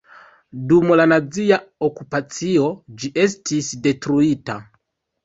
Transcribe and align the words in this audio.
Dum 0.69 0.93
la 0.99 1.03
nazia 1.11 1.59
okupacio 1.87 2.71
ĝi 3.03 3.11
estis 3.25 3.69
detruita. 3.89 4.57